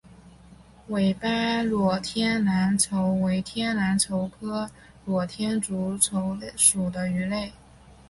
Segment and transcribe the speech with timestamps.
[0.87, 2.43] 尾斑裸天
[2.75, 4.71] 竺鲷为天竺鲷科
[5.05, 7.53] 裸天竺鲷属的鱼类。